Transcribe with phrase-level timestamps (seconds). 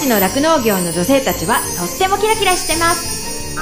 [0.00, 3.54] 十勝の酪農業の女性たちはとってもキラキラしてます。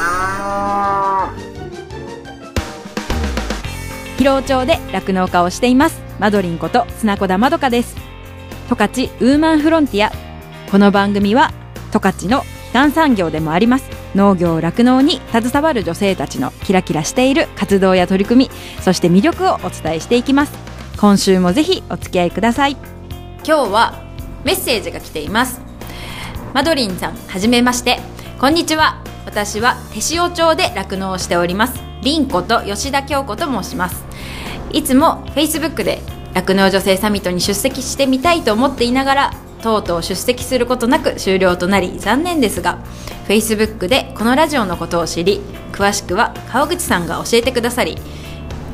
[4.19, 6.01] 広尾町で酪農家をしています。
[6.21, 7.97] マドリンこと砂子田まどかです。
[8.69, 10.13] 十勝ウーマンフロンティア。
[10.71, 11.53] この番組は
[11.91, 13.91] 十勝の基幹産業でもあります。
[14.15, 18.51] 農業酪農に携わる女性たちのキラキラしている活動や取り組み
[18.81, 20.53] そして魅力をお伝えしていきます。
[20.99, 22.77] 今週もぜひお付き合いください。
[23.45, 24.05] 今日は
[24.45, 25.68] メッセージが来ています
[26.55, 28.01] マドリンさんはじめまして。
[28.41, 29.03] こんにちは。
[29.27, 31.81] 私は手塩町で酪農しております。
[32.03, 34.03] 凛子と吉田京子と申します。
[34.73, 36.01] いつも Facebook で
[36.35, 39.31] 酪農女性サミットに出席してみたいと思っていながら
[39.63, 42.79] とうとう出席することなく終了となり残念ですが
[43.27, 45.41] Facebook でこのラジオのことを知り
[45.73, 47.99] 詳しくは川口さんが教えてくださり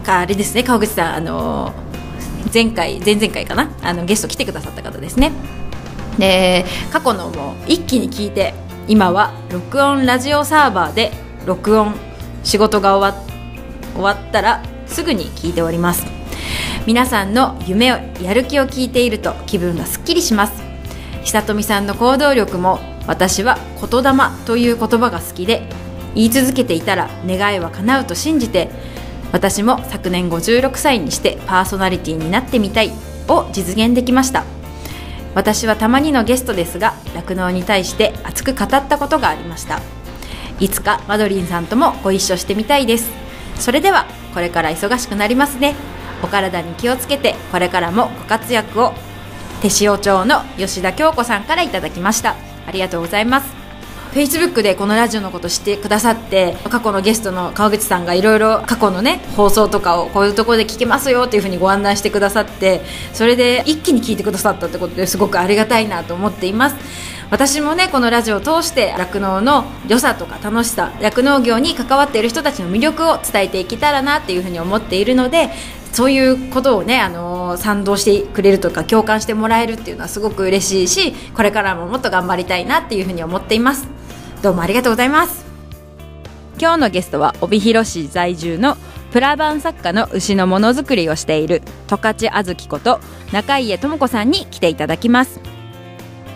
[0.06, 1.72] あれですね川口さんあの
[2.52, 3.70] 前回前々回かな？
[3.82, 5.32] あのゲスト来てくださった方ですね。
[6.18, 8.54] で過去のも一気に聞いて
[8.86, 11.12] 今は録音ラジオサーバーで
[11.46, 11.94] 録音
[12.42, 13.22] 仕事が終わ
[13.94, 16.06] 終わったらすぐに聞いております。
[16.86, 20.62] 皆さんの夢をやる気を聞いていると気分がすっきりします。
[21.22, 24.12] 久富さんの行動力も私は言霊
[24.44, 25.66] という言葉が好きで
[26.14, 28.68] 言い続けていたら願いは叶うと信じて
[29.32, 32.92] 私も昨年56歳にしてパーソナリティになってみたい
[33.28, 34.53] を実現できました。
[35.34, 39.80] 私はたまにのゲストですが酪農に対して熱く語ったことがありました。
[40.60, 43.10] いつかマドリンさんともご一緒してみたいです。
[43.58, 45.74] それではこれから忙しくなりますね。
[46.22, 48.92] お体に気をつけてこれからもご活躍を。
[49.60, 52.36] 手塩町の吉田京子さんからいただきました。
[52.66, 53.63] ありがとうございます。
[54.14, 66.76] Facebook でこのラジオのこと知ってくださって過去のゲストの川口さんがいろいろ過去のね放送とかをこういうところで聞けますよっていうふうにご案内してくださってそれで一気に聞いてくださったってことですごくありがたいなと思っています。
[67.30, 75.50] 私もねこのラジオを通して酪農の良さとか楽しさ酪農業に関わっている人たちの魅力を伝えていけたらなっていうふうに思っているので
[75.92, 84.03] そういうことをね、あの賛同してくれるとか共感してもらえるっていうのはすごく嬉しいしこれからももっと頑張りたいなっていうふうに思っています。
[84.44, 85.42] どうもありがとうございます。
[86.60, 88.76] 今日のゲストは帯広市在住の
[89.10, 93.00] プラバン作家の牛のものづくりをしている十勝あずきこと
[93.32, 95.40] 中家智子さんに来ていただきます。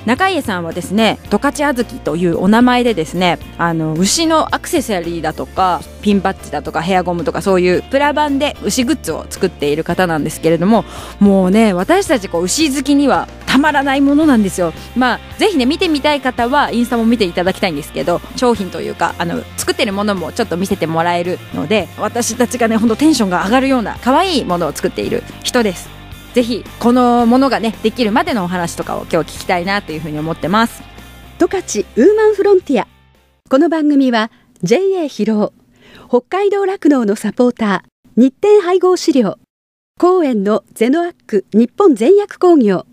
[0.09, 10.87] 中家さんはですね十勝あずきというお名前でですねあの牛のアクセサリーだとかピンバッジだとかヘアゴムとかそういうプラ版で牛グッズを作っている方なんですけれども
[11.21, 14.73] もうね私たちこう牛好きにはたまらないものなんですよ。
[14.97, 25.98] まあぜひね見てみたい方はインスタも見ていただきたいんですけど商品というかあの作ってるものもちょっと見せてもらえるので私たちがねほんとテンションが上がるような可愛いものを作っている人です。
[26.35, 30.83] ぜひこのものがねできるまでのお話とかを今日聞きたいなというふうに思ってます。
[31.39, 32.89] 十勝ウーマンフロンティア
[33.49, 34.31] この番組は
[34.63, 35.53] JA 広尾
[36.09, 39.39] 北海道酪農のサポーター日展配合飼料
[40.01, 42.87] 公園のゼノアック日本全薬工業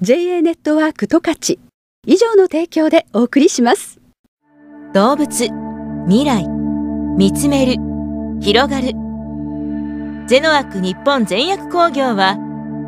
[0.00, 1.58] JA ネットワーク十勝
[2.06, 4.00] 以上の提供でお送りします。
[4.94, 5.28] 動物
[6.08, 6.48] 未来
[7.18, 7.74] 見つめる
[8.40, 8.94] 広がる。
[10.26, 12.38] ゼノアック日本全薬工業は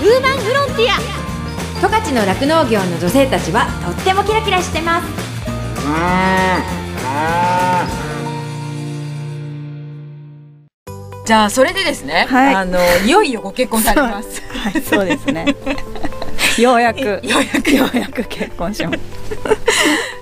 [0.00, 0.98] ウーマンフロンティア
[1.80, 5.06] 十勝の酪農業の女性たちはとってもキラキラしてます
[11.26, 14.42] じゃあそれでですね、はいあのいよいよご結婚されます。
[14.48, 15.46] はい、そうですね。
[16.58, 18.98] ようやく、ようやくようやく結婚します。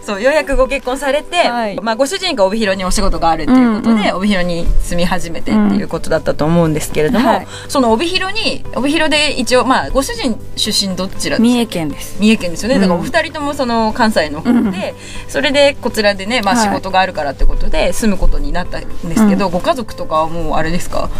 [0.08, 1.76] そうようやくご結婚されて、はい。
[1.82, 7.46] まあご主人が帯広にお仕事があるっていうことで、うん帯広に住み始めてっていうことだったと思うんですけれども、はい。
[7.68, 11.38] その帯広に帯広で一応まあご主人出身どちらですか？
[11.42, 12.16] 三重県です。
[12.18, 14.94] 三重県ですよね、だからおうん二人ともその関西の方うんで、
[15.28, 16.64] それでこちらでね、まあ、はい。
[16.64, 21.10] 仕事があるからってことで住むことになったんですけど、ご家族とかはもうあれですか？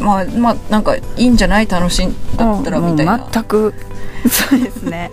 [0.00, 1.66] まあまあなんかいいんじゃない？
[1.66, 2.06] 楽しい？
[2.06, 3.74] んだったらうんみたいな、全く。
[4.30, 5.10] そうですね。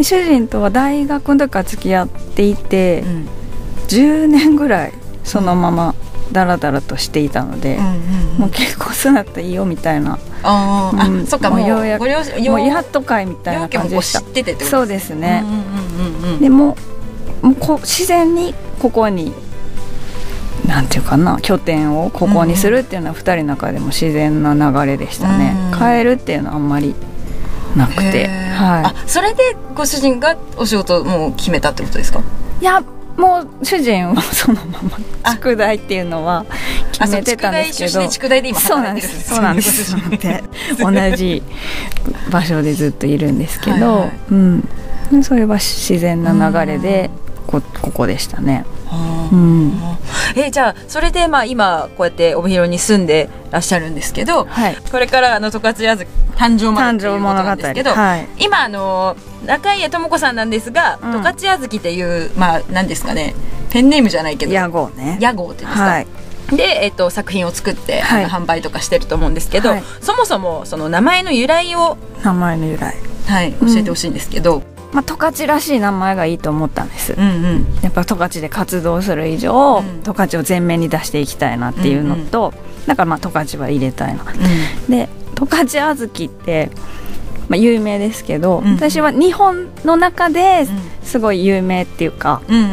[0.00, 3.28] で主人とは大学の時から付き合っていて、うん
[3.90, 4.92] 10年ぐらい
[5.24, 5.96] そのまま
[6.30, 10.16] ダラダラとしていたので、うんうんもう結婚するんだったらいいよみたいな。
[10.44, 10.92] あ
[11.26, 14.22] そっかもうようやくもうやっとかいみたいな感じでした。
[14.22, 16.76] ててってそうですね、うんうんうんうんでも
[17.42, 19.32] もうこう自然にここに
[20.66, 25.78] なんていうかな拠点をここにするっていうのは2人の中でも自然な流れでしたね、うん。
[25.78, 26.94] 変えるっていうのはあんまり
[27.76, 32.20] なくて、はあそれでご主人がお仕事もう決めたってことですか？
[32.20, 32.22] い、
[32.62, 32.82] いや
[33.16, 36.46] もう主人はそのままあ宿題っていうのは
[36.92, 38.00] 決めてたんですけど。
[38.00, 39.28] あそう宿題で今そうなんです。
[39.34, 39.94] そうなんです。
[40.10, 40.42] で
[40.78, 41.42] 同じ
[42.30, 44.10] 場所でずっといるんですけど、はいはい。
[45.12, 47.10] うん、それは自然な流れで
[47.50, 48.64] こここでしたね。
[49.32, 49.72] うん。
[50.36, 54.76] えじゃあそれでまあ今こうやって帯広に住んでらっしゃるんですけどはい。
[54.90, 58.28] これからあの十勝屋月誕生までっていうことなんですけど、はい。
[58.38, 61.12] 今あの中家智子さんなんですがうん。
[61.12, 63.34] 十勝屋月っていうまあ何ですかね
[63.70, 65.18] ペンネームじゃないけど屋号ね。
[65.20, 66.06] 屋号っていうんですか、はい。
[66.56, 68.26] で、えっと作品を作って、はい。
[68.26, 69.82] 販売とかしてると思うんですけど、はい。
[70.00, 72.96] そもそもその名前の由来を、名前の由来。
[73.26, 77.14] はい、教えてほしいんですけど、まあ十勝らしい名前がいいと思ったんです。
[77.16, 77.66] うん、うん。
[77.82, 80.02] やっぱ十勝で活動する以上うん。
[80.02, 82.52] 十勝を前面に出していきたいなっていうのと
[82.86, 84.24] だからまあ十勝は入れたいな。
[84.88, 86.70] で十勝小豆って
[87.48, 90.66] まあ有名ですけどうん私は日本の中で
[91.02, 92.68] すごい有名っていうかうんうんうん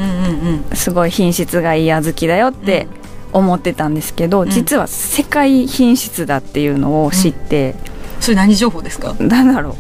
[0.70, 0.76] うん。
[0.76, 2.88] すごい品質がいい小豆だよって
[3.32, 4.50] 思ってたんですけどん。
[4.50, 7.76] 実は世界品質だっていうのを知って。
[8.20, 9.14] それ何情報ですか？
[9.20, 9.76] なんだろう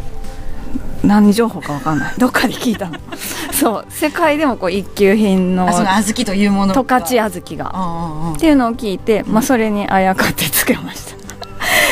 [1.03, 2.13] 何情報かわかんない。
[2.19, 2.97] どっかで聞いたの。
[3.51, 3.85] そう。
[3.89, 7.71] 世界でもこう一級品のあその小豆というもの十が勝小豆が。
[7.73, 11.16] あっていうのを聞いて、まあ、それにあやかってつけました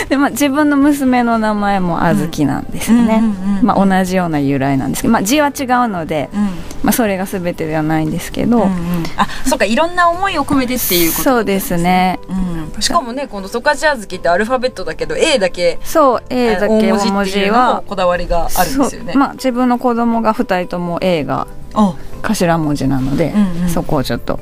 [0.10, 3.22] で、まあ、自分の娘の名前も小豆なんですよね、
[3.62, 6.46] まあ、同じような由来なんですけど、まあ、字は違うので、あうん。
[6.84, 8.72] まあ、それが全てではないんですけど、うんうん。
[9.18, 12.19] あそうかいろんな思いを込めてっていうことそうですね。
[12.30, 19.13] うん、しかもねこの十勝小豆ってアルファベットだけど A だけそう A だけ大文字はもこだわりがあるんですよね。
[19.16, 21.96] まあ、自分の子供が2人とも A があ。
[22.22, 23.69] 頭文字なので、うんうん。
[23.69, 24.40] そこをちょっと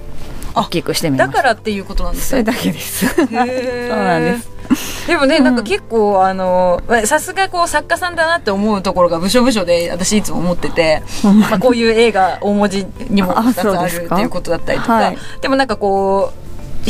[0.55, 3.07] 大きくしてみまだからっていうことなんですよそれだけです。
[3.15, 4.52] そうなんです
[5.07, 15.17] でもね、うんなんか結構あのさすがこう作家さんだなって思うところが部署部署で私いつも思ってて、まあ、こういう映画大文字にもあ2つあるっていうことだったりとか、はい。
[15.41, 16.43] でもなんかこう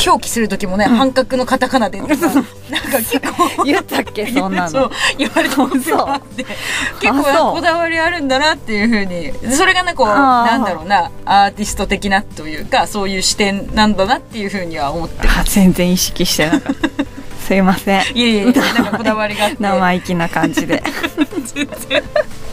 [0.10, 4.26] 表記する時もね、半角のカタカナでなんか結構言ったっけ？
[4.26, 4.90] そんなの。
[5.20, 6.44] 言われたことがあって
[7.00, 16.90] 結構こだわりあるんだなっていうふうにそれがねこうなんだろうなアーティスト的なというかそういう視点なんだなっていうふうには思ってあ全然意識してなかった
[17.44, 18.02] すいません。
[18.16, 20.82] いえいえ なんかこだわりが生意気な感じで。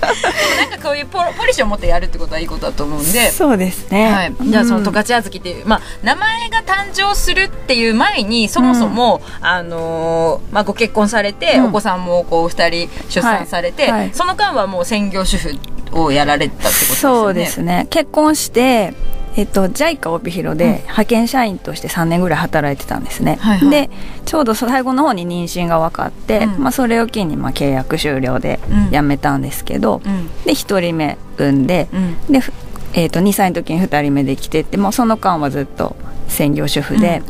[0.01, 3.31] なんかこういうポポリシーを持ってやるってことはいいことだと思うんで。
[3.31, 4.85] そうですね、はい、じゃあそのうん。
[4.85, 11.65] 十勝小豆っていう、まあ、名前が誕生するっていう前にそもそも、あのーまあ、ご結婚されて、うん。
[11.67, 13.93] お子さんもこう2人出産されて、はい。
[13.93, 14.11] はい。
[14.13, 15.57] その間はもう専業主婦
[15.93, 17.19] をやられたってことですよね。
[17.21, 17.87] そうですね。
[17.91, 18.95] 結婚して
[19.37, 23.71] えっと、JICA 帯広で派遣社員として3年ぐらい働いてたんですね、はいはい。
[23.71, 23.91] で
[24.25, 26.63] ちょうど最後の方に妊娠が分かって、うん。
[26.65, 28.91] まあ、それを機にまあ契約終了でうん。
[28.91, 30.27] 辞めたんですけど、うん。
[30.45, 32.33] で1人目産んで、うん。
[32.33, 32.53] で、ふ
[32.93, 35.95] えっと2歳の時に2人目できてってもうその間はずっと
[36.27, 37.23] 専業主婦で、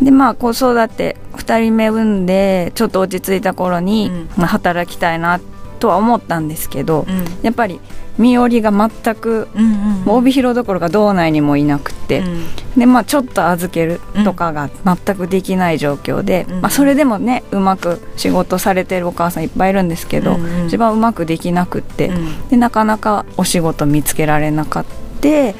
[0.00, 0.04] うん。
[0.04, 4.28] でまあ子育て2人目産んでちょっと落ち着いた頃に、うん。
[4.36, 5.40] まあ、働きたいな
[5.82, 7.24] とは思ったんですけど、うん。
[7.42, 7.80] やっぱり
[8.16, 9.48] 身寄りが全く
[10.04, 12.44] もう帯広どころか道内にもいなくて、うん。
[12.78, 20.64] でまあちょっと預けるとかが全くできない状況で、うんまあ、それでもねうまく仕事されてるお母さんいっぱいいるんですけど、うんうん。
[20.66, 22.48] 自分はうまくできなくって、うん。
[22.48, 24.84] でなかなかお仕事見つけられなかっ
[25.20, 25.56] て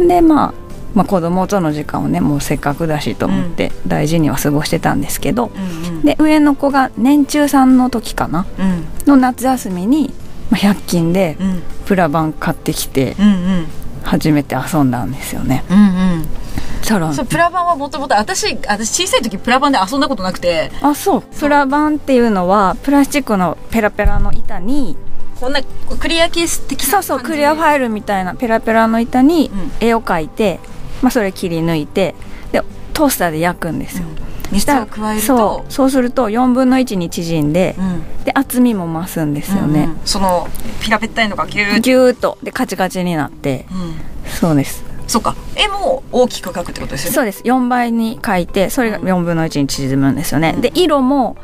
[0.00, 0.08] うん。
[0.08, 0.61] でまあ
[0.94, 8.44] まあ、子供との時間をねもうせっかくだしと思って大事には過ごしてたんですけど、うんで上の子が年中さんの時かな？
[8.58, 8.84] うん。
[9.06, 10.12] の夏休みに、
[10.50, 11.62] まあ、100均でうん。
[11.86, 13.66] プラ板買ってきてうんうん。
[14.04, 15.64] 初めて遊んだんですよね。
[15.70, 15.80] うんう
[16.18, 17.14] ん。
[17.14, 20.72] そプラ板はもともと私私小さい時プラ板で遊んだことなくて。
[20.82, 21.22] あそう。
[21.22, 24.96] プラ板っていうのはプラスチックのペラペラの板に
[25.40, 29.72] こんなクリアケース的なそうそうクリアファイルみたいなペラペラの板にうん。
[29.80, 30.58] 絵を描いて、
[31.02, 32.14] まあ、それ切り抜いて
[32.52, 32.62] で
[32.94, 34.06] トースターで焼くんですよ。
[34.50, 35.26] 熱したらを加えると？
[35.26, 35.72] そう。
[35.72, 38.24] そうすると4分の1に縮んで、うん。
[38.24, 40.00] で厚みも増すんですよね、うんうん。
[40.04, 40.46] その
[40.80, 42.38] ピラペッタいのがギューッギューッと。
[42.42, 43.66] でカチカチになって。
[43.72, 44.30] うん。
[44.30, 44.84] そうです。
[45.08, 45.34] そうか。
[45.56, 47.14] 絵も大きく描くってことですよね。
[47.14, 47.42] そうです。
[47.44, 49.04] 4倍に描いてそれがうん。
[49.04, 50.60] 4分の1に縮むんですよね、うん。
[50.60, 51.36] で色も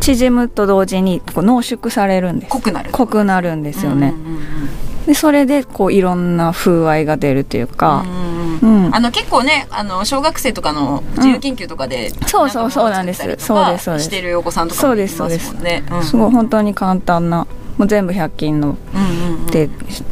[0.00, 2.50] 縮むと同時にこう濃縮されるんです。
[2.50, 2.90] 濃くなる。
[2.90, 4.68] 濃くなるんですよね、うんうんうん
[5.06, 13.20] でそれでこういろんな風合いが出るというか、うんうんあの結構ねあの小学生とかの自由研究とかで、そうそうそうなんです。
[13.20, 14.04] そうですそうです。
[14.04, 15.84] してるお子さんとかもいますもんね。
[15.90, 16.02] うん。
[16.04, 17.46] すごい本当に簡単な
[17.76, 19.46] もう全部100均のうんうんうん。
[19.48, 19.68] で、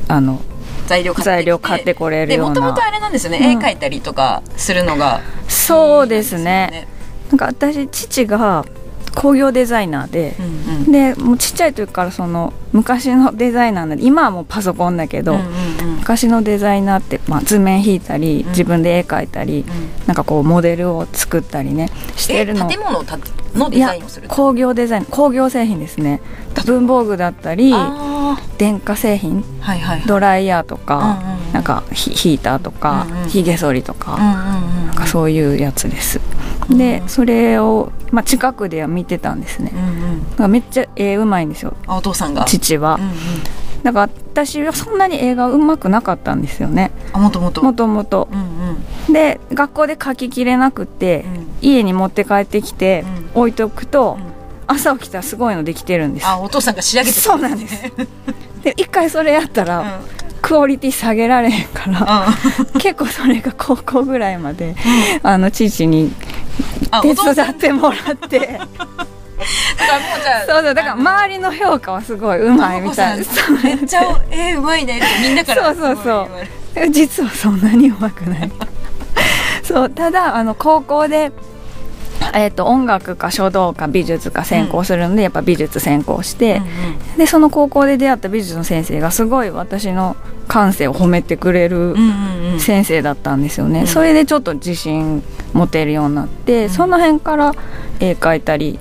[0.09, 0.41] あの
[0.87, 1.25] 材料買ってきて。
[1.25, 2.55] 材料買ってこれるような。
[2.55, 3.45] でもともとあれなんですよね、うん。
[3.45, 6.87] 絵描いたりとかするのがそうですね。
[7.31, 8.67] なんか私父が
[9.15, 10.93] 工業デザイナーで、うんうん。
[10.93, 15.97] でもうちっちゃい時からその昔のデザイナーなんで今はもうパソコンだけど、うんうんうん。
[15.99, 18.49] 昔のデザイナーって、まあ、図面引いたり、うん。
[18.51, 19.65] 自分で絵描いたり、
[20.07, 22.67] なんかこうモデルを作ったりねしてえるの。
[22.69, 23.05] 建物
[23.55, 26.21] のデザインをする工業デザイン工業製品ですね。
[26.67, 30.03] 文房具だったりあ電化製品ーはいはい。
[30.07, 31.53] ドライヤーとか、うんうんうん。
[31.53, 33.29] なんかヒヒーターとか、うんうん。
[33.29, 39.73] ひげ剃りとか、うんうんうんなんかそういうやつです、うんでそれを、まあ、近くでは見てたんですね。
[39.75, 40.51] うんうん。
[40.51, 41.75] めっちゃ絵うまいんですよ。
[41.87, 42.45] あお父さんが？
[42.45, 43.11] 父は、うんうん。
[43.83, 46.91] だから私はそんなに映画うまくなかったんですよね。
[47.13, 47.63] あもともと？
[47.63, 48.29] もともと。
[48.33, 48.41] うん
[49.09, 49.13] うん。
[49.13, 51.47] で学校で書ききれなくて、うん。
[51.61, 54.33] 家に持って帰ってきて、う置いとくと、うん。
[54.67, 56.27] 朝起きたらすごいのできてるんです。
[56.27, 57.83] あお父さんが仕上げてそうなんです。
[58.65, 59.87] で一回それやったら、うん。
[60.41, 62.27] クオリティ下げられへんから、
[62.75, 64.77] う結構それが高校ぐらいまで、
[65.23, 66.34] あの父にあ
[67.03, 68.39] 手伝ってもらって。
[68.39, 73.25] だからもうじゃあそうそうだから周りの評価はすごいうまいみたいな。
[73.63, 76.29] めっちゃえー、うまいねってみんなからそうそうそ
[76.83, 76.91] う。
[76.91, 78.51] 実はそんなにうまくない。
[79.63, 81.33] そうただあの高校で、
[82.35, 86.63] えー、と音楽か書道か美術か専攻するんで、やっぱ美術専攻して、
[87.17, 90.17] でその高校で出会った美術の先生がすごい私の
[90.49, 92.61] 感性を褒めてくれるうんうんうん。
[92.61, 93.87] 先生だったんですよね、うん。
[93.87, 96.71] それでちょっと自信持てるようになって、ん。
[96.71, 97.53] その辺から
[98.01, 98.79] 絵描いたり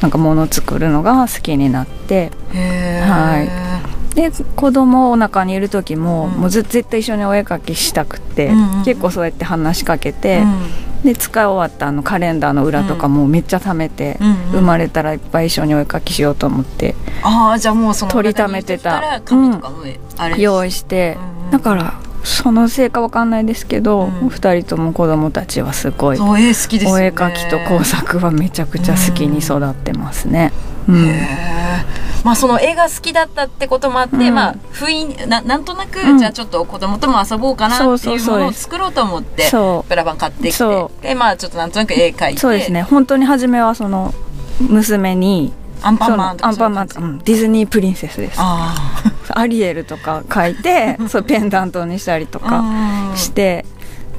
[0.00, 4.14] なんか物作るのが好きになってはい。
[4.14, 6.40] で子供お腹にいる時も,、うん。
[6.40, 8.84] もうず絶対一緒にお絵描きしたくて、うんうんうん。
[8.84, 14.34] 結構そうやって話しかけて、うんで使い終わったあのカレンダーの裏とかもめっちゃ貯めて、うんうん。
[14.52, 16.94] 生まれたらいっぱい一緒にお絵描きしようと思って。
[17.22, 19.20] ああじゃあもうその取りためてた。
[19.24, 19.84] 紙とかも
[20.16, 21.50] あれ用意して、うんうん。
[21.52, 24.28] だからそのせいかわかんないですけど、うん。
[24.28, 27.04] 二人とも子供たちはすごいそう絵好きですよね。
[27.04, 30.52] お絵描きと工作はめちゃくちゃ好きに育ってますね。
[30.88, 31.08] うん。
[31.08, 34.34] へーまあその絵が好きだったってこともあって、うん。
[34.34, 36.18] まあ不意にななんとなく、うん。
[36.18, 42.40] じゃあちょっと子供とも遊ぼうかなっていうものを作ろうと思ってそプラバン買ってきそてでまあちょっとなんとなく絵描いて。
[42.40, 42.82] そうですね。
[42.82, 44.14] 本当に初めはその
[44.60, 47.18] 娘にアンパンマンとかアンパンマン、そうん。
[47.18, 48.36] ディズニープリンセスです。
[48.38, 48.74] あ
[49.30, 53.64] アリエルとか書いて そうペンダントにしたりとかあして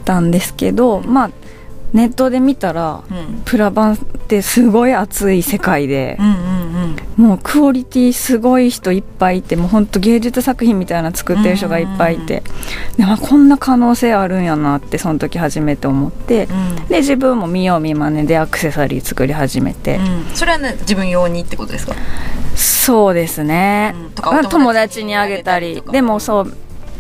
[0.06, 1.30] たんですけど、まあ
[1.94, 3.42] ネットで見たらうん。
[3.46, 6.34] プラバンってすごい熱い世界でうん、うん
[7.18, 7.26] うん。
[7.30, 12.44] もうクオリティすごい人いっぱいいてもうほんと芸術作品みたいなの作ってる人がいっぱいいて、
[12.98, 16.54] でまあこんな可能性あるんやなってその時初めて思って、う
[16.84, 16.88] ん。
[16.88, 20.36] で自分も見よう見まねでアクセサリー作り始めて、うん。
[20.36, 21.96] それはね自分用にってことですか。
[22.56, 23.94] そうですね、
[24.50, 25.84] 友達にあげたり。
[25.92, 26.54] でもそう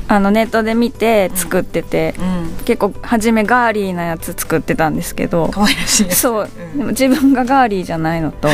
[0.10, 2.50] あのネットで見て作ってて、うん。
[2.66, 6.78] 結構初めガーリーなやつ作ってたんですけど可愛らしいそう、ん。
[6.78, 8.48] でも自分がガーリーじゃないのと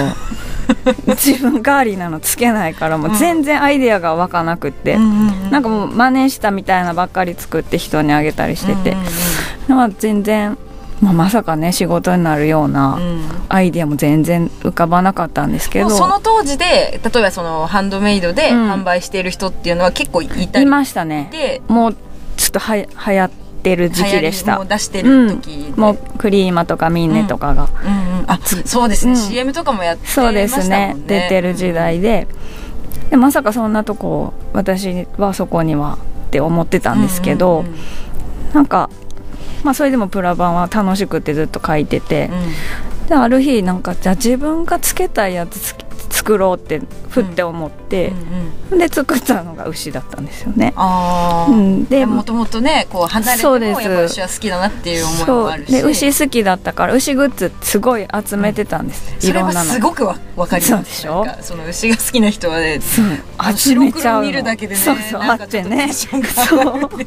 [1.08, 5.52] 自分ガーリーなのつけないからもう全然アイデアが湧かなくって、うんうんうん。
[5.52, 8.98] なんかもう真似したみたいなばっかり作って人にあげたりしてて、うん
[9.70, 9.78] うん。
[9.78, 10.58] まあ全然、
[11.02, 13.22] まあ、まさかね仕事になるようなうん。
[13.50, 15.90] アイデアも全然浮かばなかったんですけど。
[15.90, 18.72] もうその当時で例えばそのハンドメイドでうん。
[18.72, 21.30] 販売している人っていうのは結構いたいりましたね。
[21.32, 21.96] でもう
[22.38, 23.30] ちょっとはや流行っ
[23.64, 24.58] てる時期でした。
[24.58, 29.18] もう出してる時で、もうクリーマとかミンネとかが、うんうんあそうですね、うん。
[29.18, 30.94] CM とかもやってましたもそうんですね。
[30.96, 32.28] ね出てる時代で。
[33.10, 37.76] でまさかそんなとこ私はそこにはって思ってたんですけど、うんうんう
[38.52, 38.54] ん。
[38.54, 38.90] なんか
[39.66, 42.30] まあそれでもプラバンは楽しくてずっと書いてて、
[43.02, 43.08] うん。
[43.08, 45.76] である日なんかじゃあ自分がつけたいやつつ
[46.26, 50.74] 作ろうってふって思ってうん、うんで作ったのが牛だったんですよね。
[50.76, 53.82] ああ、うん、ででもともとねこう離れてもそうです。
[53.84, 55.72] や牛は好きだなっていう思いそうもあるし。
[55.72, 59.72] で牛好きだったから牛グッズすごい集めてたんです、いそれはろんなの。
[59.72, 60.72] すごくわ分かります。
[60.72, 61.26] そうでしょ？
[61.42, 66.98] その牛が好きな人はね集めちゃうの白黒見るだけでねそうそうあってねちょっとテンションが上がるん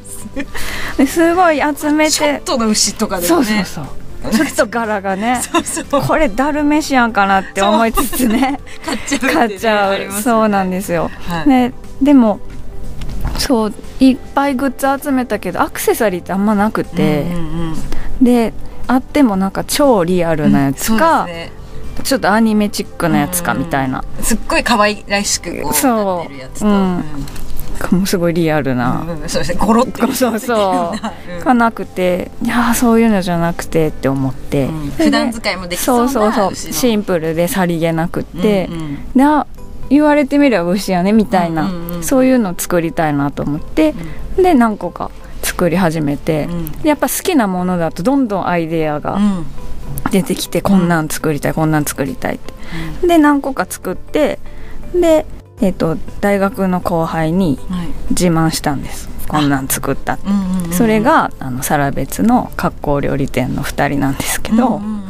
[0.97, 1.35] です。
[1.35, 3.45] ごい集めちょってとの牛とかでもね。
[3.45, 5.41] そうそうそう ちょっと柄がね
[6.07, 11.49] これダルメシアンかなって思いつつね 買っちゃうね買っちゃう、ありますそうなんですよ、はい。
[11.49, 12.41] ね、でも
[13.39, 18.25] そういっぱいグッズ集めたけどアクセサリーってあんまなくて、うんうんうん。
[18.25, 18.53] で
[18.87, 21.59] あってもなんか超リアルなやつか、そうですね。
[22.05, 25.87] ちょっとアニメチックなやつかみたいな、すっごい可愛らしくこう。
[25.87, 27.05] なってるやつと、うん
[27.93, 29.59] うんもうすごいリアルな、うんうんそうですね。
[29.59, 30.95] ゴロッとそうそ
[31.41, 31.45] う。
[31.45, 34.91] がなくていやーそういうのじゃなくてって思って、うん。
[34.91, 36.73] 普段使いもできそそうそうそう。
[36.73, 39.45] シンプルでさりげなくって、うんうん。
[39.91, 43.95] 言われてみれば牛やねみたいな、うんうんうんそういうのを作りたいなと思って、
[44.37, 45.11] で何個か
[45.43, 46.73] 作り始めて、うん。
[46.83, 49.47] でやっぱ好きなものだとどんどんアイデアがうん。
[50.13, 54.39] 出てきて、こんなん作りたいこんなん作りたいって、で何個か作って。
[54.95, 55.27] で、
[55.61, 57.89] えっと大学の後輩にはい。
[58.11, 59.09] 自慢したんです。
[59.29, 60.29] こんなん作ったって。
[60.29, 65.03] うんうんうんそれがあのサラベツの格好料理店の2人なんですけど、うんうんうんうん。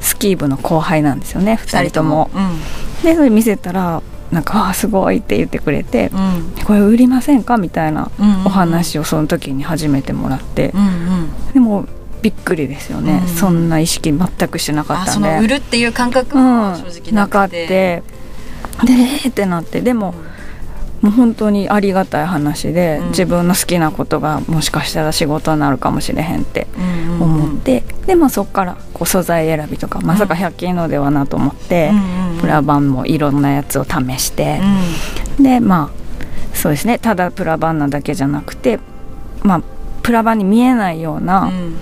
[0.00, 1.58] スキー部の後輩なんですよね。
[1.62, 2.30] 2人とも。
[2.34, 3.02] うん。
[3.02, 4.02] でそれ見せたら
[4.32, 10.72] なんか「わあすごい」って言ってくれてうん「これ売りませんか?」みたいなうんお話をその時に初めてもらって。
[10.74, 11.52] うんうん。
[11.54, 11.86] でも
[12.20, 15.28] びっくりですよね、うんそんな意識全くしてなかあったんで。
[15.28, 18.02] その売るっていう感覚うもん正直なかっなくてて
[18.84, 20.14] でえーってなってでも、
[21.00, 23.08] もう本当にありがたい話で、うん。
[23.10, 26.66] 自分の好きなことがもしかしたら仕事になるかもしれへんって
[27.20, 31.92] 思って、でまあそっからこう素材選びとかまさか100均のではなと思って、
[32.40, 34.60] プラバンもいろんなやつを試して
[35.38, 35.44] う、ん。
[35.44, 38.80] でまあそうですねただプラバンなだけじゃなくて
[39.44, 39.62] まあ
[40.02, 41.74] プラバンに見えないよううなん。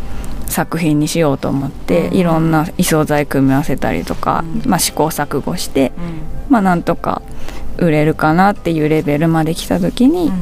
[0.49, 2.15] 作品にしようと思って、うん。
[2.15, 4.71] いろんな異素材組み合わせたりとか、うん。
[4.71, 7.23] まあ、試行錯誤して、うんまあなんとか
[7.79, 10.33] 売れるかなっていうレベルまで来た時に、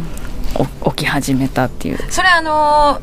[0.85, 1.99] お起き始めたっていう。
[2.11, 3.01] それあの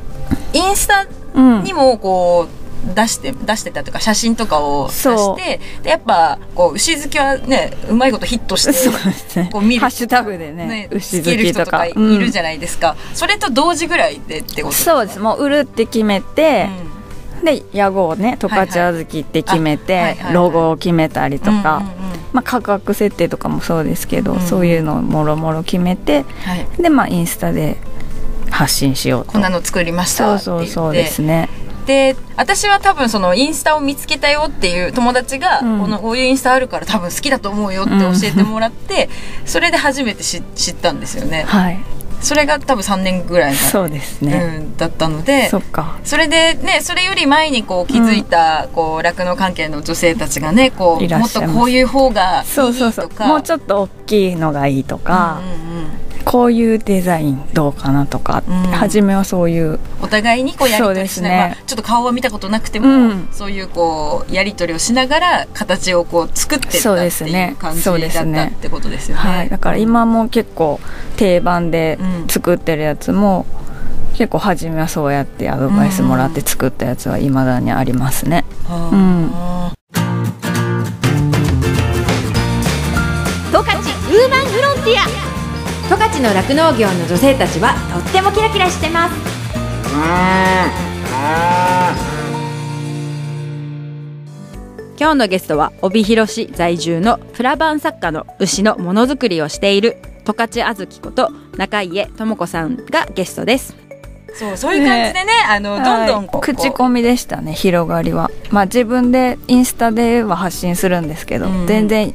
[0.53, 1.63] ーインスタうん。
[1.63, 9.49] にもこう出して出してたとか写真とかを出してでやっぱこう牛好きはねうまいことヒットしてそうですね。
[9.51, 9.81] こう見る。
[9.81, 11.63] ハッシュタグでねね牛好きとか。
[11.63, 12.19] 人とかいうん。
[12.19, 15.19] るじゃないですか、それと同時ぐらいでってことそうです。
[15.19, 16.69] もう売るって決めて、
[17.43, 22.21] で屋号をね十勝小豆って決めて、ロゴを決めたりとか、うんうんうん。
[22.33, 27.77] まあ、価格設定とかもそうですけど、うんそういうのをもろもろ決めてはい、でまあインスタで
[28.49, 29.33] 発信しようと。
[29.33, 31.49] こんなの作りましたそうそうそうですね。
[31.85, 35.79] で私は多分そのインスタを見つけたよっていう友達が、うん。
[35.81, 39.09] このこういうインスタあるから多分好きだと思うよって教えてもらって、
[39.45, 41.43] それで初めて知知ったんですよね。
[41.47, 41.79] はい
[42.21, 45.49] それが多分3年ぐらい前そうですね、うん、だったので
[46.03, 52.45] それでねそれより前にこう気づいた、酪農関係の女性たちがねこうもっとこういう方がいいとか。
[52.45, 53.27] そうそうそう。
[53.27, 58.55] もうちょっと大きいのがいいとか、うんうんうんこういうデザインどうかなとか、うん。
[58.71, 61.57] 初めはそういうお互いにこうやり取りしながら、そうですね。
[61.57, 63.27] まあ、ちょっと顔は見たことなくても、うん。
[63.31, 68.49] そういうこうやり取りをしながら形をこう作ってったそうってですねいう感じだっそうですね。
[68.51, 69.23] たってことですよね。
[69.23, 70.79] はい、だから今も結構
[71.17, 72.27] 定番でうん。
[72.27, 73.45] 作ってるやつも、
[74.13, 78.45] 結構初めはそうやってアドバイスもらって作ったやつは未だにありますね。
[78.67, 79.31] はうん。
[79.33, 79.73] あ
[83.51, 85.30] 十勝ウーマンフロンティア
[85.91, 89.15] 十勝の酪農業の女性たちはとってもキラキラしてます。
[94.97, 103.90] 今日のゲストは帯広市在住のプラバン作家の牛のものづくりをしている十勝あずきこと中家智子さんがゲストです。
[104.33, 108.31] そうそういう感じでねあのどんどんこうはい口コミでしたね広がりは。
[108.49, 111.67] まあ自分でインスタでは発信するんですけど、うん。
[111.67, 112.13] 全然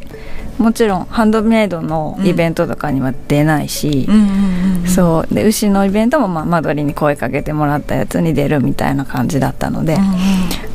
[0.58, 4.88] もちろんハンドメイドのイベントとかには出ないし、うんうんうんうん。
[4.88, 5.34] そう。
[5.34, 10.04] で牛のイベントもまあ間取りに声かけてもらったやつに出るみたいな感じだったので、うんう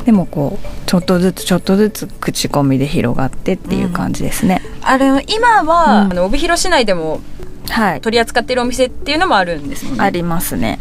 [0.02, 0.04] ん。
[0.04, 4.62] でもこうちょっとずつちょっとずつ口コミで広がってっていう感じですね。
[4.82, 6.12] あれ今は、うん。
[6.12, 7.20] あの帯広市内でも
[7.68, 8.00] はい。
[8.00, 9.96] 取り扱ってるお店っていうのもあるんですね。
[9.98, 10.78] ありますね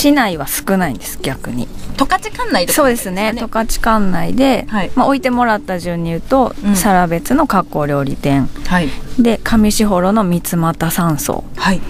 [0.00, 1.68] 市内は少ないんです逆に。
[1.98, 3.34] 十勝管内とかそうですね。
[3.36, 4.90] 十勝管内で、はい。
[4.94, 6.74] まあ、置いてもらった順に言うと、うん。
[6.74, 8.48] サラベツの格好料理店。
[8.66, 8.88] はい。
[9.18, 11.44] で上士幌の三俣山荘。
[11.54, 11.82] はい。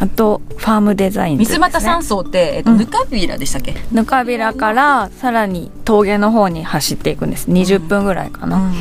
[0.00, 2.78] あとファームデザインズです、ね、三俣山荘ってえっとうん。
[2.78, 3.76] ぬかびらでしたっけ？
[3.92, 7.50] ぬかびらからさらに峠の方に走っていくんです。
[7.50, 8.72] 20分ぐらいかな、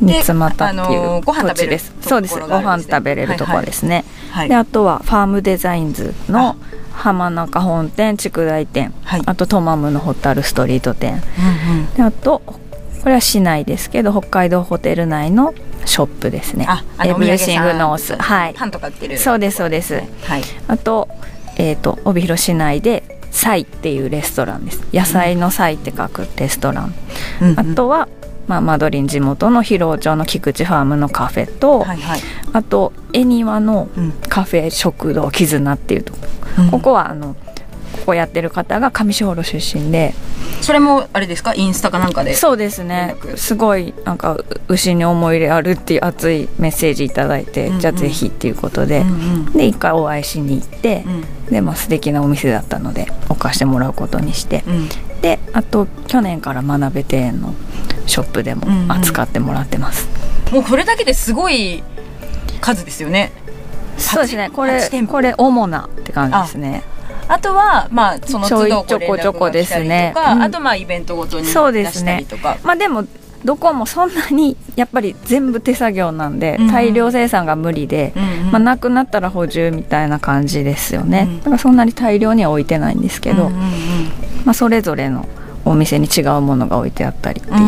[0.00, 1.92] で三俣ってあのいう土地です。
[2.02, 2.38] そうです。
[2.38, 6.54] ご飯食べれるところですね、はいであとはファームデザインズの
[7.00, 9.22] 浜中本店筑大店、はい。
[9.24, 11.22] あとトマムのホタルストリート店。
[11.70, 11.94] うんうん。
[11.94, 12.42] であと
[13.02, 15.54] これは市内ですけど北海道ホテル内の
[15.86, 16.66] ショップですね。
[16.68, 18.16] あ、あのエブリシングノース。
[18.16, 18.54] はい。
[18.54, 19.18] パンとか売ってる。
[19.18, 20.02] そうですそうです。
[20.24, 20.42] はい。
[20.68, 21.08] あと,、
[21.56, 24.82] えー、と帯広市内でサイっていうレストランです。
[24.92, 26.94] 野菜のサイって書くレストラン、
[27.56, 28.08] あとは、
[28.50, 32.20] まあ、マドリン地元の広尾町の菊池ファームのカフェと、はいはい。
[32.52, 34.10] あと恵庭のうん。
[34.28, 36.18] カフェ食堂絆っていうとこ、
[36.58, 36.70] うん。
[36.72, 37.36] ここはあの
[38.04, 40.14] こやってる方が上士幌出身で。
[40.62, 41.54] それもあれですか？
[41.54, 43.14] インスタかなんかでそうですね。
[43.36, 47.80] すごいなんかう牛に思い入れあるっていう熱いメッセージいただいて、うんうん。
[47.80, 49.12] じゃあぜひっていうことで、うんう
[49.50, 49.52] ん。
[49.52, 51.52] で一回お会いしに行って、うん。
[51.52, 54.88] でも素敵なお店だったので置かしてもらうことにして、うん。
[55.20, 57.54] であと去年から学べ庭園の
[58.10, 58.92] ショップでもうんうん。
[58.92, 60.08] 扱ってもらってます、
[60.52, 61.82] もうこれだけですごい
[62.60, 63.32] 数ですよね。
[63.96, 64.50] そうですね。
[64.50, 65.12] これ8店舗。
[65.12, 66.82] これ主なって感じですね。
[67.28, 67.38] あ。
[67.38, 70.12] とはまあその都度ちょこちょこですね。
[70.14, 70.42] こうん。
[70.42, 72.18] あとまあイベントごとに出そうですしたね。
[72.20, 73.04] りとかまあでも
[73.44, 76.72] どこもそんなにやっぱり全部手作業なんで、うんうん。
[76.72, 78.50] 大量生産が無理で、うんうん。
[78.52, 81.38] まあ、なくなったら補充みたいな感じですよね、うん。
[81.38, 83.68] だからそんなに大量には置いてないんですけど、うんうんうん。
[84.44, 85.26] まあ、それぞれの
[85.64, 87.60] お店に違うものが置いてあったりっていう、う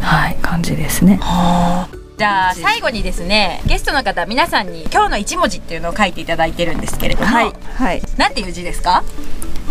[0.00, 1.20] はい、感じですね。
[2.18, 9.02] じゃあ最後にですねゲストの方皆さんに今日の一文字っていうのを書いていただいてるんですけれども、はい、はい、なんていう字ですか？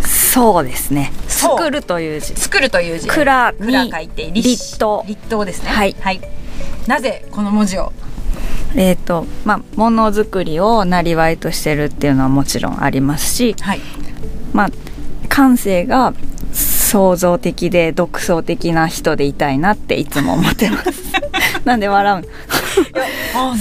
[0.02, 1.12] そうですね。
[1.28, 2.34] 作るという字。
[2.34, 3.08] 作るという字。
[3.08, 5.70] 蔵に蔵書いて立冬立冬ですね。
[5.70, 5.94] はい。
[6.86, 7.92] なぜこの文字を？
[8.76, 13.80] えっ、と、まあ、ものづくりをなりわいとしてるっていうのはもちろんありますし、はい。
[14.52, 14.70] まあ、
[15.28, 16.14] 感性が
[16.90, 20.92] 創造的で独創的な人でいたいなっていつも思ってます。
[21.64, 22.28] なんで笑う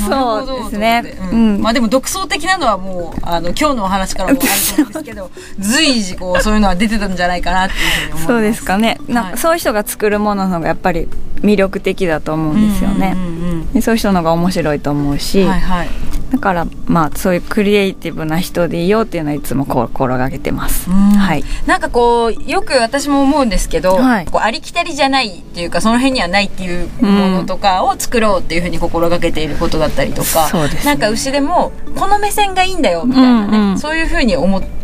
[0.09, 1.03] そうですね。
[1.31, 1.61] うんうん。
[1.61, 8.25] まあでも独創的なのはもうあの今日のお話からもあると思うんですけど 随時こうそういうのは出てたんじゃないかなっていうふうに思います。
[8.25, 8.97] そうですかね。
[9.07, 9.33] なんはい。
[9.33, 11.07] かそういう人が作るものの方がやっぱり
[11.43, 13.13] 魅力的だと思うんですよね。
[13.15, 15.89] うんうんうんでそういう人の方が面白いと思うし、うんはいはい
[16.31, 20.89] だからまあそういうクリエイティブな人でいようっていうのはいつも心がけてます。
[20.89, 20.95] うん。
[20.95, 21.43] はい。
[21.65, 24.25] なんかこうよく私も思うんですけど、はい。
[24.25, 30.83] こうありきたりじゃないっていうかその辺にはないっていうものとかを作ろうっていうふうに心がけていることだったりとか、そうですね。
[30.85, 33.79] なんか牛でもこの目線がいいんだよみたいなね、うんうん。
[33.79, 34.78] そういうふうに思って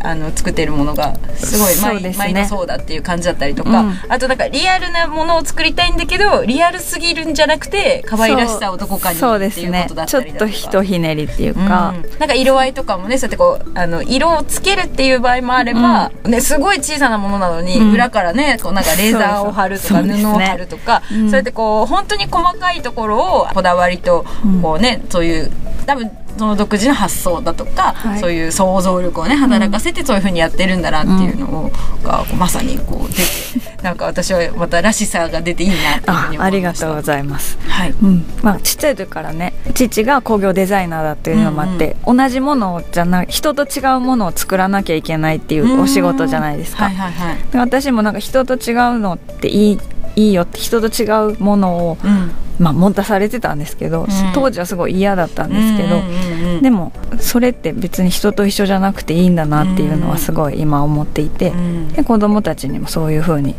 [0.00, 2.32] あの作ってるものがすごい毎,、そうですね。
[2.32, 3.94] 毎度そうだっていう感じだったりとか、うん。
[4.08, 10.50] あとなんかリアルなものを作りたいんだけどリアルすぎるんじゃなくて可愛らしさをどこかにそうっていうこですねとだっちょっとたりだとか。
[10.50, 12.18] ひとひねりっていうか、うん。
[12.18, 17.92] なんか色合いとかもねそうやってこうあの色をつけるっていう場合もあれば、ね、すごい小さなものなのに、うん。
[17.92, 24.62] 裏からねこうなんかレーザーを貼るとか布を貼るとかそう,、うんやってこう本当に細かいところをこだわりとうん。
[24.62, 25.50] こうね、そういう
[25.86, 28.20] 多分その独自の発想だとか、はい。
[28.20, 31.70] そういう想像力をね働かせてそういうふうにやってるんだなっていうのを、
[32.02, 36.56] がこうまさにこう出てなんか私はまたらしさが出ていいなっていうふうあに思あいました。
[36.56, 37.58] りがとうございます。
[37.68, 37.90] はい。
[37.90, 47.38] うん、まあちっちゃい時からね父が工業デザイナーだっていうのもあって、同じものじゃない人と違うものを作らなきゃいけないっていうお仕事じゃないですか、はいはいはい。
[47.50, 49.78] で私もなんか人と違うのっていい
[50.16, 52.32] いいよって人と違うものを、うん。
[52.58, 56.62] まあ、持たされてたんですけど、当時はすごい嫌だったんですけど、うんうんうんうん。
[56.62, 63.54] でもそれって別に人と一緒じゃなくていいんだなっていうのはすごい今思っていて、うんで子供たちにもそういうふうに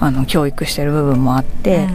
[0.00, 1.92] あの教育してる部分もあって、うんうんうん。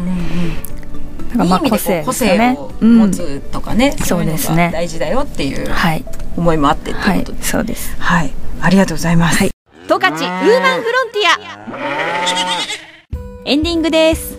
[1.31, 2.55] だからまあいい意味でこう個性ね。
[2.57, 2.97] をうん。
[2.97, 4.63] 持つとかね、そうですね。
[4.63, 6.05] いのが大事だよっていうはい。
[6.37, 7.49] 思いもあってってはいいうことです。
[7.49, 7.95] そうです。
[7.99, 9.37] はい、ありがとうございます。
[9.37, 9.51] はい。
[9.89, 12.90] 十勝ウーマンフロンティア
[13.43, 14.37] エンディングです。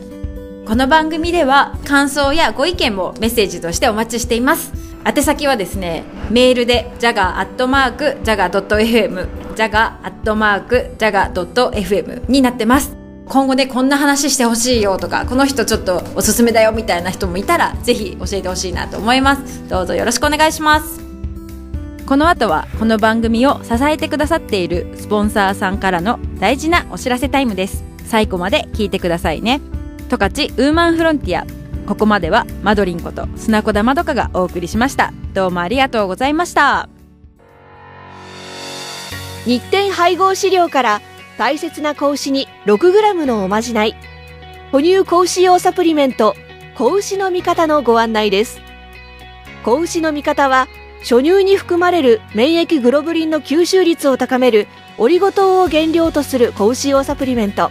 [0.64, 4.72] この番組では感想やご意見もメッセージとしてお待ちしています。
[5.04, 12.96] 宛先はですねメールで jaga.jaga.fm jaga.jaga.fm になってます。
[13.26, 19.68] 今後ねこんな話してほしいよとかこの人ちょっとおすすめだよみたいな人もいたらぜひ教えてほしいなと思います。
[19.68, 21.02] どうぞよろしくお願いします。
[22.06, 27.91] この後はこの番組を支えてくださっているスポンサーさんからの大事なお知らせタイムです。
[28.12, 29.62] 最後まで聞いてくださいね。
[30.10, 31.46] 十勝ウーマンフロンティア。
[31.86, 35.14] ここまではマドリンこと砂子田まどかがお送りしました。
[35.32, 36.90] どうもありがとうございました。
[39.46, 41.00] 日展配合飼料から
[41.38, 43.96] 大切な子牛に 6g のおまじない。
[44.72, 46.36] 哺乳子牛用サプリメント
[46.76, 48.60] 子牛の味方のご案内です。
[49.64, 50.68] 子牛の味方は
[51.00, 57.70] 初乳に含まれる免疫グロブリンの吸収率を高めるオリゴ糖を原料とする子牛用サプリメント。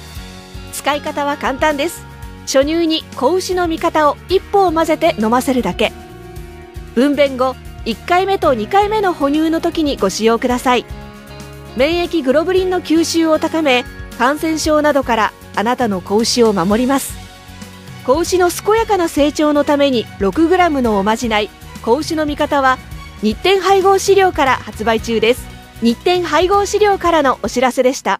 [0.81, 2.03] 使い方は簡単です。
[2.41, 5.93] 初乳に子牛の味方を一歩混ぜて飲ませるだけ。
[6.95, 10.85] 分娩後1回目と2回目の哺乳の時にご使用ください。
[11.77, 13.85] 免疫グロブリンの吸収を高め
[14.17, 17.13] 感染症などからあなたの子牛を守ります。
[18.05, 21.49] 子牛の健やかな成長のために 6g のおまじない
[21.83, 22.79] 子牛の味方は
[23.21, 25.47] 日展配合飼料から発売中です。
[25.83, 28.19] 日展配合飼料からのお知らせでした。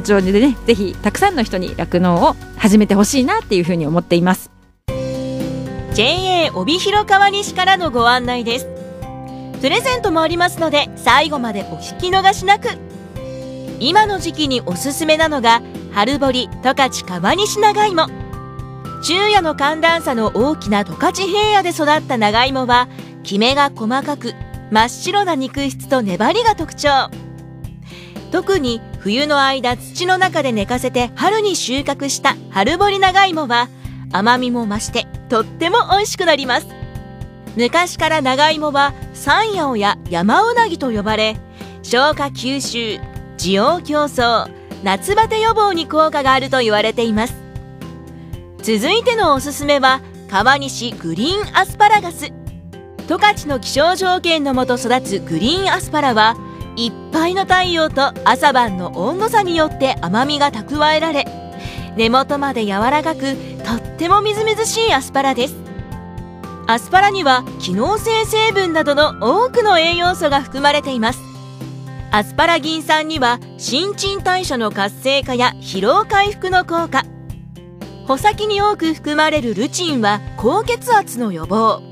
[0.00, 4.50] 町でねぜひたくさんの人に酪農を始めてほしいなっていうふうに思っています。
[5.94, 8.68] JA 帯広川西からのご案内です。
[9.60, 12.68] プレゼントもありますので最後までお聞き逃しなく。
[13.80, 18.06] 今の時期におすすめなのが春堀十勝川西長芋。
[19.02, 22.88] 昼夜の寒暖差の大きな十勝平野で育った長芋は
[23.22, 24.34] きめが細かく
[24.70, 27.10] 真っ白な肉質と粘りが特徴。
[28.30, 33.68] 特に冬の間土の中で寝かせて春に収穫した春堀長芋は
[34.12, 36.66] 甘みも増してとっても美味しくなります。
[37.56, 41.36] 昔から長芋は山陽や山うなぎと呼ばれ
[41.82, 43.00] 消化吸収
[43.36, 44.46] 滋養競争
[44.84, 47.34] 夏バテ予防に効果があると言われています。
[48.58, 52.30] 続いてのおすすめは川西グリーンアスパラガス。
[53.08, 56.36] 十勝の気象条件のもと育つグリーンアスパラは
[56.78, 61.26] いっぱいの太陽と朝晩の温度差によって甘みが蓄えられ
[61.96, 65.56] 根元まで柔らかくとってもみずみずしいアスパラです。
[66.68, 71.18] アスパラには機能性成分などの多くの栄養素が含まれています。
[72.12, 77.02] アスパラギン酸には新陳代謝の活性化や疲労回復の効果。
[78.06, 81.87] 穂先に多く含まれるルチンは高血圧の予防。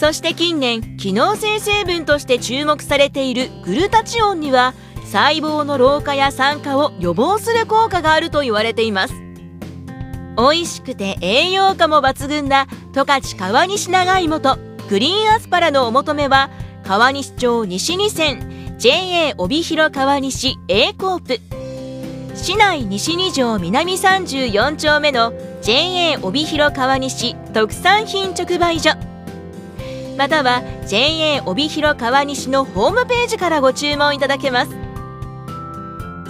[0.00, 4.72] そして近年機能性成分として注目されているグルタチオンには
[5.12, 9.14] 細胞の老化や酸化を予防する効果があると言われています。
[10.38, 14.56] 美味しくて栄養価も抜群な十勝川西長芋と
[14.88, 16.48] グリーンアスパラのお求めは
[16.86, 21.38] 川西町西2線 JA 帯広川西 A コープ。
[22.34, 29.09] 市内西2条南34丁目の JA 帯広川西特産品直売所。
[30.20, 34.76] または JA 帯広川西のホームページからご注文いただけます。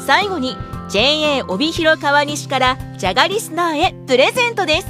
[0.06, 0.56] 最後に
[0.88, 4.86] JA 帯広川西からジャガリスナーへプレゼントです。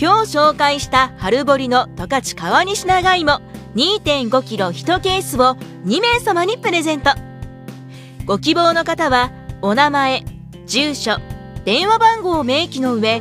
[0.00, 3.42] 今日紹介した春堀の十勝川西長芋
[3.74, 7.10] 2.5kg1 ケースを2名様にプレゼント。
[8.24, 10.24] ご希望の方はお名前
[10.64, 11.18] 住所
[11.66, 13.20] 電話番号を明記の上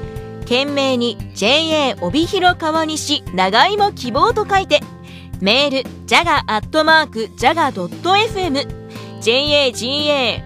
[0.52, 4.82] 懸命に JA 帯広川西長芋希望と書いて
[5.40, 7.32] メール jaga.jaga.fm
[9.22, 10.38] jaga.jaga.fm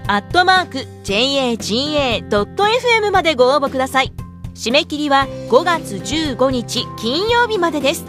[3.11, 4.13] までご応募ください。
[4.53, 8.05] 締め切りは5月15日金曜日までです。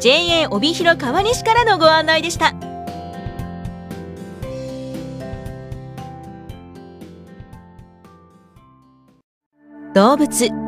[0.00, 2.56] JA 帯広川西からのご案内でした。
[9.94, 10.67] 動物。